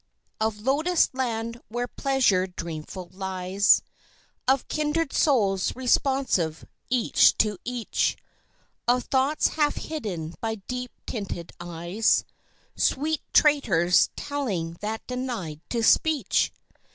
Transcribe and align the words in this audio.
Of 0.39 0.61
Lotus 0.61 1.11
land 1.13 1.61
where 1.67 1.87
pleasure 1.87 2.47
dreamful 2.47 3.09
lies, 3.13 3.83
Of 4.47 4.67
kindred 4.67 5.13
souls 5.13 5.75
responsive 5.75 6.65
each 6.89 7.37
to 7.37 7.59
each, 7.63 8.17
Of 8.87 9.03
thoughts 9.03 9.49
half 9.49 9.75
hidden 9.75 10.33
by 10.41 10.55
deep 10.55 10.89
tinted 11.05 11.51
eyes 11.59 12.25
(Sweet 12.75 13.21
traitors 13.31 14.09
telling 14.15 14.73
that 14.81 15.05
denied 15.05 15.61
to 15.69 15.83
speech!) 15.83 16.51